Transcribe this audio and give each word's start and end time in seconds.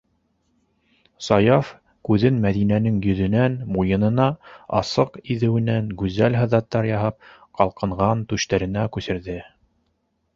Саяф 1.25 1.67
күҙен 2.07 2.39
Мәҙинәнең 2.45 2.95
йөҙөнән 3.09 3.57
муйынына, 3.75 4.25
асыҡ 4.79 5.19
иҙеүенән 5.35 5.91
гүзәл 6.03 6.39
һыҙаттар 6.41 6.89
яһап 6.93 7.29
ҡалҡынған 7.61 8.25
түштәренә 8.33 8.87
күсерҙе. 8.97 9.37